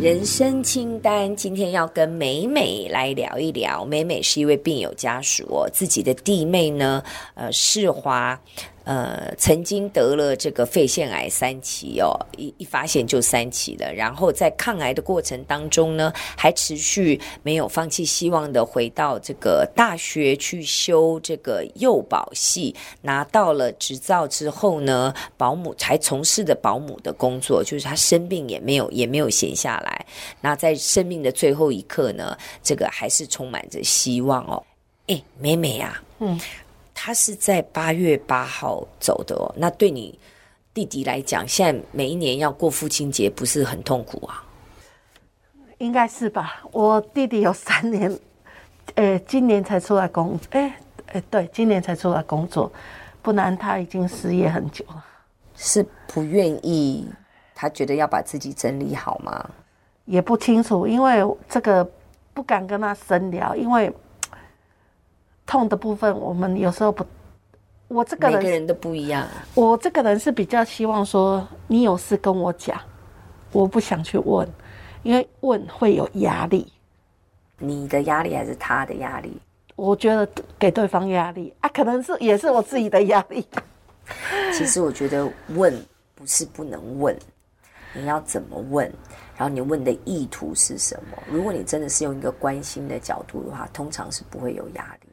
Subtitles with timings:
[0.00, 3.84] 人生清单，今天要跟美美来聊一聊。
[3.84, 7.02] 美美是一位病友家属，自己的弟妹呢，
[7.34, 8.38] 呃，世华。
[8.84, 13.92] 呃，曾经得了这个肺腺癌三期哦，一一发现就三期了。
[13.92, 30.06] 然后在抗癌的过程当中呢，还持续没有放弃希望的回到这个大学去修这个幼保系，拿到了执照之后呢，保姆才从事的保姆的工作，就是他生病也没有也没有闲下来。
[30.40, 34.62] 那在生命的最后一刻呢，这个还是充满着希望哦。
[35.06, 36.40] 哎，美美啊，嗯。
[37.04, 40.16] 他是在八月八号走的哦，那对你
[40.72, 44.44] 弟弟来讲，现在每一年要过父亲节，不是很痛苦啊？
[45.78, 46.62] 应该是吧。
[46.70, 48.08] 我弟弟有三年，
[48.94, 50.74] 诶、欸，今年才出来工，诶、欸，诶、
[51.14, 52.70] 欸，对，今年才出来工作，
[53.20, 55.04] 不然他已经失业很久了。
[55.56, 57.08] 是不愿意，
[57.52, 59.50] 他觉得要把自己整理好吗？
[60.04, 61.84] 也不清楚，因为这个
[62.32, 63.92] 不敢跟他深聊，因为。
[65.52, 67.04] 痛的部分，我们有时候不，
[67.88, 69.28] 我这个人，每个人都不一样。
[69.54, 72.80] 我这个人是比较希望说，你有事跟我讲，
[73.52, 74.48] 我不想去问，
[75.02, 76.72] 因为问会有压力。
[77.58, 79.38] 你的压力还是他的压力？
[79.76, 80.26] 我觉得
[80.58, 83.46] 给对方压力啊，可能是也是我自己的压力。
[84.56, 85.78] 其实我觉得问
[86.14, 87.14] 不是不能问，
[87.92, 88.90] 你要怎么问？
[89.36, 91.22] 然后你问的意图是什么？
[91.30, 95.11] 如果你真的是用一个关心的角度的话，通常是不会有压力。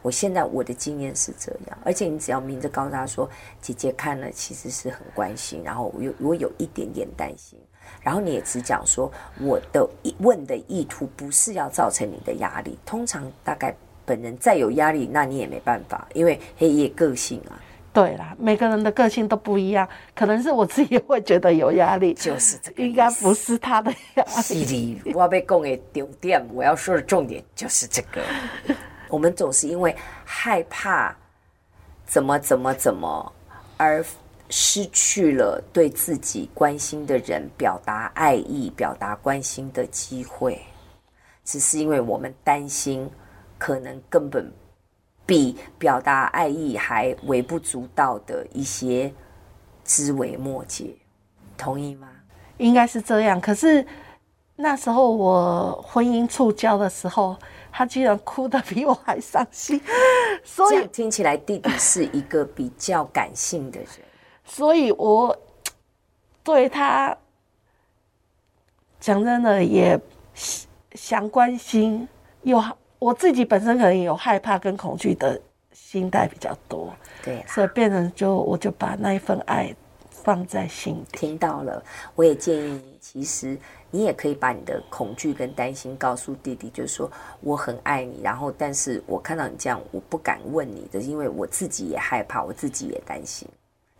[0.00, 3.28] 我现在我的经验是这样，而且你只要明着告诉他说，
[3.60, 7.58] 姐姐看了其实是很关心，然后我有我有一点点担心，
[8.00, 17.60] 然后你也只讲说我的问的意图不是要造成你的压力，通常大概本人再有压力，那你也没办法，因为黑夜个性啊。
[17.94, 24.42] 对啦，每个人的个性都不一样，可能是我自己会觉得有压力，就是这个，应该不是他的压力。
[24.42, 28.22] 是的，我要被供给丢掉，我要说的重点就是这个。
[29.12, 31.14] 我们总是因为害怕
[32.06, 33.30] 怎么怎么怎么，
[33.76, 34.02] 而
[34.48, 40.58] 失去了对自己关心的人表达爱意、表达关心的机会。
[41.44, 43.10] 只是因为我们担心，
[43.58, 44.50] 可能根本
[45.26, 49.12] 比表达爱意还微不足道的一些
[49.84, 50.96] 枝微末节，
[51.58, 52.08] 同意吗？
[52.56, 53.38] 应该是这样。
[53.38, 53.86] 可是
[54.62, 57.36] 那时候我婚姻触礁的时候。
[57.74, 59.80] 他居然哭得比我还伤心，
[60.44, 63.88] 所以听起来弟弟是一个比较感性的人，
[64.44, 65.34] 所以我
[66.44, 67.16] 对他
[69.00, 69.98] 讲真的也
[70.92, 72.06] 想关心，
[72.42, 72.62] 有
[72.98, 75.40] 我自己本身可能有害怕跟恐惧的
[75.72, 76.92] 心态比较多，
[77.24, 79.74] 对，所以变成就我就把那一份爱
[80.22, 81.04] 放在心。
[81.12, 81.82] 听到了，
[82.14, 83.58] 我也建议你，其实。
[83.94, 87.12] 你也可以把你的恐惧跟担心告诉弟弟，就是说
[87.42, 93.46] 我很爱你，然后但是我看到你这样，我不敢问你的，因为我自己也害怕，我自己也担心。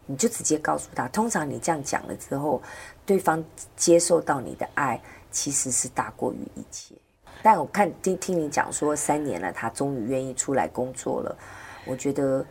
[0.06, 2.62] 你就直接告诉他，通常你这样讲了之后，
[3.04, 3.44] 对方
[3.77, 4.99] 接受到你的爱
[5.31, 6.94] 其实是大过于一切。
[7.43, 11.37] 但我看听听你讲说三年了，他终于愿意出来工作了，
[11.84, 12.43] 我觉得。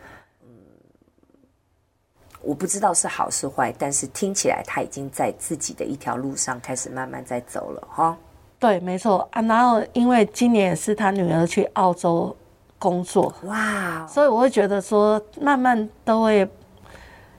[2.42, 8.16] 我不知道是好是坏，但是听起来他已经在自己的一条路上开始慢慢在走了，哈。
[8.58, 9.42] 对，没错啊。
[9.42, 12.36] 然后因为今年也是他女儿去澳洲
[12.78, 16.48] 工作，哇，所以我会觉得说，慢慢都会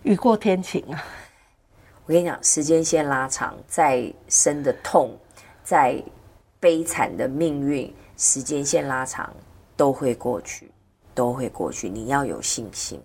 [0.03, 1.03] 雨过天晴啊。
[2.05, 5.17] 我跟你讲，时间线拉长，再深的痛，
[5.63, 6.01] 再
[6.59, 9.33] 悲惨的命运，时间线拉长
[9.77, 10.69] 都会过去，
[11.13, 11.89] 都会过去。
[11.89, 13.01] 你要有信心。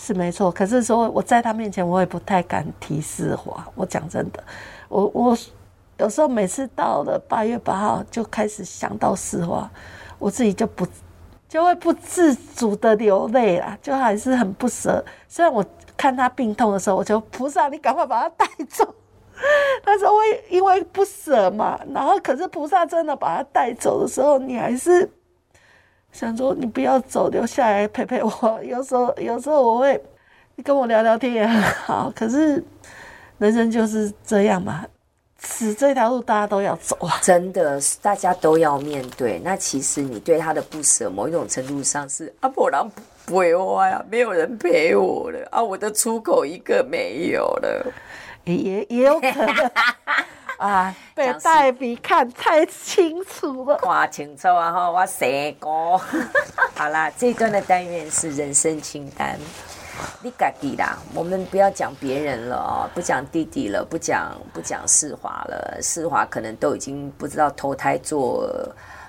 [0.00, 3.66] 是没错，可是说我在他面前，我也不太敢提世华。
[3.74, 4.40] 我讲真的，
[4.88, 5.36] 我我
[5.96, 9.68] 有时候每次到了八月八号就开始想到世华，
[10.20, 10.86] 我自己就不
[11.48, 15.04] 就会不自主的流泪啦，就还是很不舍。
[15.26, 15.64] 虽然我
[15.96, 18.94] 看他病痛的时候，我就菩萨，你赶快把他带走。
[19.84, 20.12] 但是我
[20.48, 25.10] 因为不舍嘛，然后可是菩萨真的把他带走的时候，你还是。
[26.18, 28.60] 想说你不要走，留下来陪陪我。
[28.64, 30.02] 有时候，有时候我会，
[30.56, 32.12] 你跟我聊聊天也很好。
[32.12, 32.60] 可是，
[33.38, 34.84] 人生就是这样嘛，
[35.38, 37.20] 死这条路大家都要走啊。
[37.22, 39.40] 真的，大家都要面对。
[39.44, 42.90] 那其实你对他的不舍，某一种程度上是阿婆郎
[43.24, 47.86] 不陪我呀，没有人陪我了啊，我的出口一个没有了，
[48.42, 49.70] 也也有可能。
[50.66, 54.72] 啊，被黛比看太清楚了，看清楚啊！
[54.72, 55.96] 哈，我写过。
[56.74, 59.38] 好啦，这一段的单元是人生清单。
[60.20, 68.48] 你自己啦，我们不要讲别人了哦，不讲弟弟了，不讲不讲世华了，世华可能都已经不知道投胎做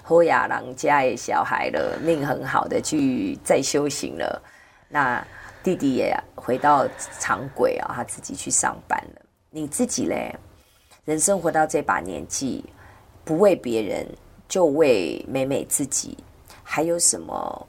[0.03, 4.41] 侯亚郎家的小孩了，命很好的去再修行了。
[4.87, 5.23] 那
[5.63, 6.87] 弟弟也回到
[7.19, 9.21] 常轨啊，他自己去上班了。
[9.49, 10.35] 你自己嘞？
[11.09, 12.63] 人生活到这把年纪，
[13.25, 14.05] 不为别人，
[14.47, 16.15] 就为美美自己，
[16.61, 17.67] 还有什么？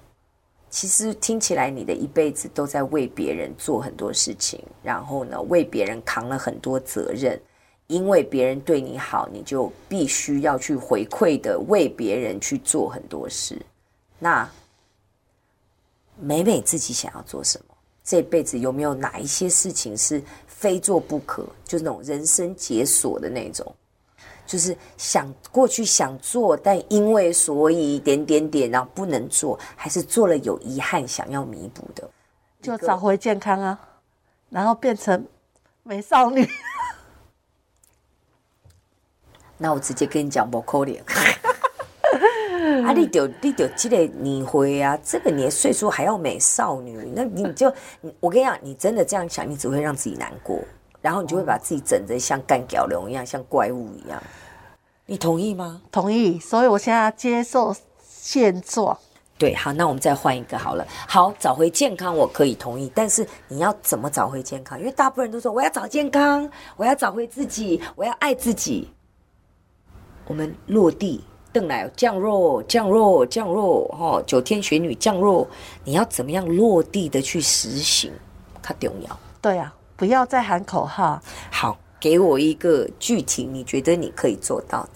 [0.68, 7.40] 其实听起来，你的一辈子都在为别人做很多事情，然后呢，为别人扛了很多责任。
[7.86, 13.58] 因为别人对你好，你就必须要去回馈的，为别人去做很多事。
[14.18, 14.46] 那
[16.18, 17.69] 美美自己想要做什么？
[18.02, 21.46] 这辈子有没有哪一些事情是非做不可？
[21.64, 23.74] 就是那种人生解锁的那种。
[24.46, 32.10] 就是想过去想做，但因为所以点点点，然后不能做，还是做了有遗憾，想要弥补的，
[32.60, 33.78] 就找回健康啊，
[34.48, 35.24] 然后变成
[35.84, 36.44] 美少女。
[39.56, 40.84] 那我直接跟你讲，不可
[42.80, 42.90] 能。
[42.90, 47.72] 啊，你就你就这个年岁啊，这个年岁数还要美少女，那你就，
[48.20, 50.58] 我跟你讲，你真的这样想，你只会让自己难过。
[51.00, 54.22] 然后你就会把自己整得像干屌龙一样，像怪物一样。
[55.06, 55.80] 你同意吗？
[55.90, 56.38] 同意。
[56.38, 57.74] 所以我现在要接受
[58.06, 58.98] 现状。
[59.38, 60.86] 对，好，那我们再换一个好了。
[61.08, 64.78] 好，找回健康我可以同意，但是你要怎么找回健康？
[64.78, 66.46] 因为大部分人都说我要找健康，
[66.76, 68.90] 我要找回自己，我要爱自己。
[70.26, 73.86] 我们落地，邓来降弱，降弱，降弱。
[73.88, 75.48] 哈，九天玄女降弱，
[75.84, 78.12] 你要怎么样落地的去实行？
[78.62, 79.18] 它重要。
[79.40, 79.74] 对啊。
[79.96, 81.20] 不要再喊口号。
[81.50, 84.90] 好，给我一个具体你觉得你可以做到的，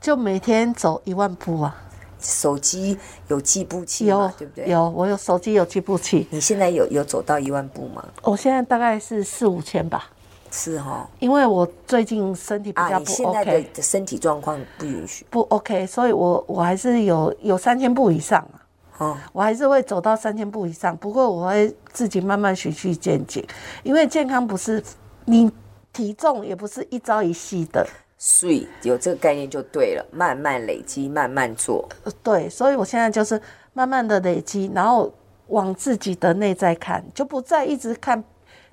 [0.00, 1.80] 就每天走一万步啊。
[2.18, 2.98] 手机
[3.28, 4.10] 有计步器吗？
[4.10, 4.68] 有，对不对？
[4.68, 6.26] 有，我有手机有计步器。
[6.30, 8.04] 你现在有有走到一万步吗？
[8.22, 10.10] 我现在大概是四五千吧。
[10.52, 18.60] 是哈，因为我最近身体比较不 OK，啊，现在的身体状况不允许，不 OK，所以我我还是有有三千步以上啊。
[18.98, 23.42] 哦，我还是会走到三千步以上，不过我会自己慢慢循序渐进，
[23.82, 24.80] 因为健康不是
[25.24, 25.50] 你
[25.90, 27.84] 体重也不是一朝一夕的，
[28.18, 31.88] 所以有这个概念就对了，慢慢累积，慢慢做。
[32.22, 33.40] 对，所以我现在就是
[33.72, 35.10] 慢慢的累积，然后
[35.48, 38.22] 往自己的内在看，就不再一直看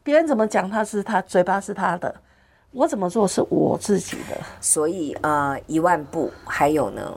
[0.04, 2.14] 别人怎么讲，他是他嘴巴是他的。
[2.72, 7.12] 我怎么做是我自己的，所以呃一万步，还有呢，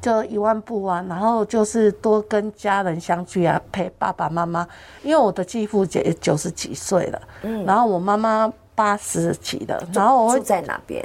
[0.00, 4.64] 就一万步啊，然后就是多跟家人相聚啊，陪爸爸妈妈，
[5.02, 11.04] 因为我的继父姐九十几岁了，嗯，然后我妈妈八十几的，然后我会住在哪边？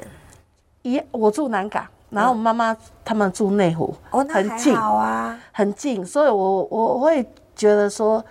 [0.83, 8.23] 一我住南港，然后我妈妈他们住内湖，哦，很近，好啊，很近，所以我我会觉得说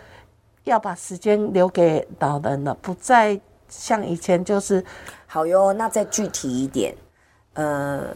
[0.67, 4.85] 要把时间留给老人了，不再像以前就是。
[5.29, 6.95] 好哟，那再具体一点，
[7.55, 8.07] 呃，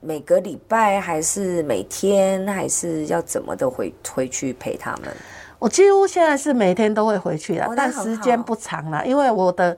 [0.00, 5.08] 每个礼拜还是每天，还是要怎么的回回去陪他们？
[5.58, 9.76] 我几乎现在是每天都会回去的，哦、但时间不长了，因为我的，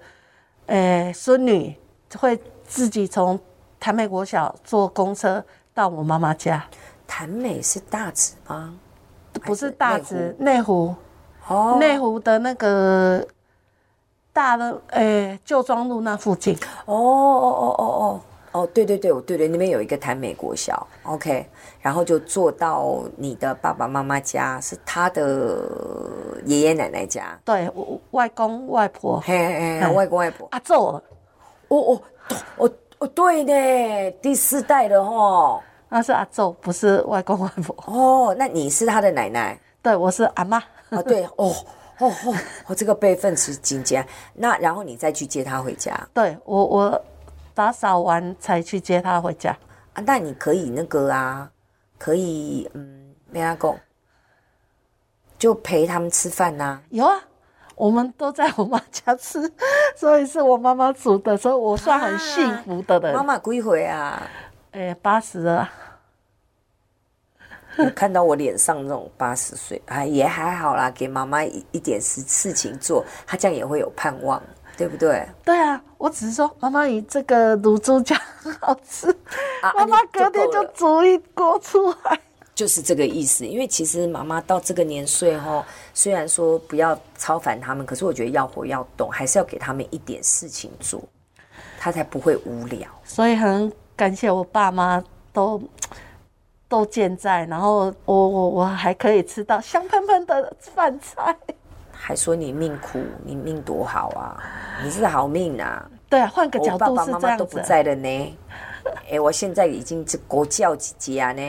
[0.67, 1.75] 呃，孙女
[2.19, 3.39] 会自己从
[3.81, 5.43] 潭美国小坐公车
[5.73, 6.63] 到我妈妈家。
[7.07, 8.75] 潭美是大直吗？
[9.45, 10.95] 不是大直，内湖。
[11.49, 13.27] 哦，内湖的那个。
[14.33, 16.59] 大的诶，旧庄路那附近。
[16.87, 18.21] 哦哦哦哦哦
[18.51, 21.47] 哦，对对对，我对对，那边有一个台美国小，OK，
[21.81, 25.61] 然后就坐到你的爸爸妈妈家，是他的
[26.47, 27.39] 爷爷奶奶家。
[27.45, 27.71] 对，
[28.11, 30.49] 外公外婆，嘿嘿嘿，外公外婆。
[30.51, 31.03] 阿祖，哦
[31.69, 32.03] 哦
[32.57, 37.77] 哦哦，对呢，第四代的哦，那是阿祖，不是外公外婆。
[37.87, 39.57] 哦，那你是他的奶奶？
[39.81, 40.61] 对，我是阿妈。
[40.97, 41.55] 啊，对哦。
[42.01, 42.35] 哦哦，
[42.67, 45.97] 我这个备份是紧急，那然后你再去接他回家。
[46.13, 47.05] 对，我我
[47.55, 49.57] 打扫完才去接他回家
[49.93, 50.03] 啊。
[50.05, 51.49] 那你可以那个啊，
[51.97, 53.79] 可以嗯，没阿公
[55.39, 56.83] 就陪他们吃饭呐、啊。
[56.91, 57.17] 有啊，
[57.77, 59.39] 我们都在我妈家吃，
[59.95, 63.15] 所以是我妈妈煮的，所以我算很幸福的人。
[63.15, 64.21] 妈妈几岁啊？
[64.73, 65.71] 哎，八十了。
[67.77, 74.43] 我看到我脸上那种八十岁，哎，也还好啦，给妈妈一一点事事情做，她这样也会有盼望，
[74.77, 75.27] 对不对？
[75.45, 79.11] 对啊，我只是说，妈妈，你这个卤猪脚很好吃，
[79.63, 82.21] 啊、妈妈隔天就煮一锅出来，
[82.55, 83.47] 就是这个意思。
[83.47, 91.03] 因为其实妈妈到这个年岁哈，虽然说不要超凡他们，可是我觉得要活要动，还是要给他们一点事情做。
[91.79, 92.89] 他才不会无聊。
[93.05, 95.05] 所以很感谢我爸妈
[95.35, 95.61] 都
[96.69, 101.37] 都健在，然后我我我还可以吃到香喷喷的饭菜。
[101.93, 104.43] 还说你命苦，你命多好啊！
[104.83, 105.91] 你是好命啊！
[106.09, 107.13] 对啊，换个角度是这样子。
[107.13, 108.39] 我爸爸妈妈都不在了呢。
[109.11, 111.43] 哎，我现在已经是国教姐姐啊呢。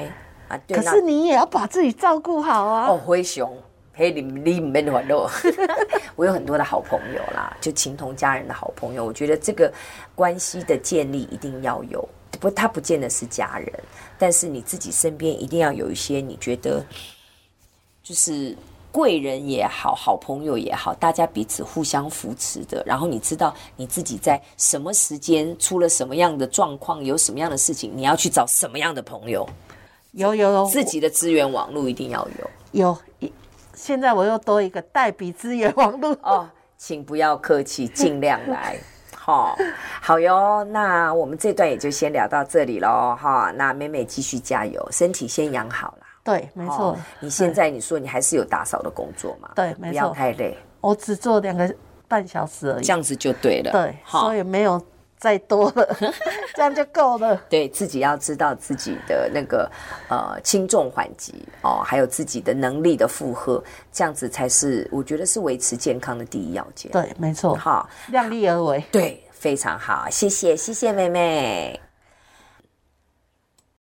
[0.47, 0.77] 啊，对。
[0.77, 2.87] 可是你也要把自己照顾好啊。
[2.87, 3.51] 哦，灰熊，
[3.91, 5.29] 陪，你你没烦恼。
[6.15, 9.03] 我有很多的好朋友啦，就情同家人的好朋友。
[9.03, 9.69] 我觉得这个
[10.13, 12.07] 关系的建立一定要有，
[12.39, 13.71] 不，他不见得是家人，
[14.17, 16.85] 但是你自己身边一定要有一些你觉得
[18.03, 18.55] 就是。
[18.95, 22.81] 贵人也好，好朋友也好，大家彼此互相扶持的。
[22.85, 29.45] 然后你知道你自己在什么时间出了什么样的状况，有什么样的事情，你要去找什么样的朋友。
[30.13, 32.49] 有有有，自己的资源网络一定要有。
[33.19, 33.29] 有，
[33.73, 38.79] 现在我又多一个代笔资源网络哦，请不要客气，尽量来。
[39.25, 39.57] 好，
[39.99, 40.63] 好哟。
[40.65, 43.17] 那我们这段也就先聊到这里喽。
[43.19, 46.05] 哈，那美美继续加油，身体先养好了。
[46.23, 46.97] 对，没错、哦。
[47.19, 49.49] 你现在你说你还是有打扫的工作嘛？
[49.55, 49.89] 对，没错。
[49.89, 50.55] 不要太累。
[50.79, 51.75] 我只做两个
[52.07, 53.71] 半小时而已，这样子就对了。
[53.71, 54.79] 对，所以没有
[55.25, 55.97] 再多了，
[56.53, 57.35] 这样就够了。
[57.49, 59.67] 对自己要知道自己的那个
[60.07, 66.91] 呃轻重缓急哦，还有自己的能力的负荷，这样子才是我觉得是维持健康的第一要件。
[66.91, 67.55] 对，没错。
[67.55, 68.83] 好，量力而为。
[68.91, 71.84] 对，非常好，谢谢，谢谢妹妹。